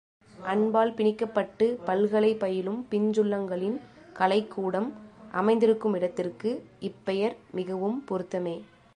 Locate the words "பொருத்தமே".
8.05-8.55